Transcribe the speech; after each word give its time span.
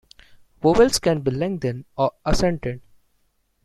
Vowels 0.63 0.97
can 0.97 1.21
be 1.21 1.29
lengthened 1.29 1.85
or 1.95 2.13
accented. 2.25 2.81